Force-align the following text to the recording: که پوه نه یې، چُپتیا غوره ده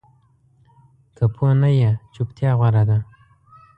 که 1.15 1.25
پوه 1.35 1.51
نه 1.61 1.69
یې، 1.79 1.91
چُپتیا 2.13 2.51
غوره 2.59 2.83
ده 2.89 2.97